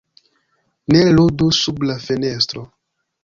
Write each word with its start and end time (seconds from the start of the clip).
Ne 0.95 1.01
ludu 1.17 1.49
sub 1.59 1.85
la 1.91 1.99
fenestro! 2.09 2.65